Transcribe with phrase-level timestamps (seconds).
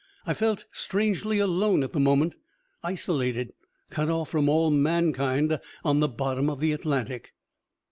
[0.25, 2.33] I felt strangely alone at the moment,
[2.81, 3.53] isolated,
[3.91, 7.33] cut off from all mankind, on the bottom of the Atlantic.